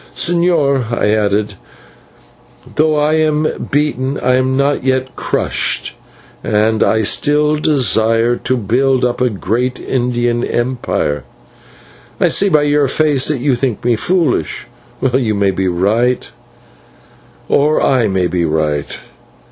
[0.15, 1.53] "Señor," I added,
[2.73, 5.93] "though I am beaten I am not yet crushed,
[6.43, 11.23] and I still desire to build up a great Indian empire.
[12.19, 14.65] I see by your face that you think me foolish.
[15.13, 16.27] You may be right
[17.47, 18.97] or I may be right.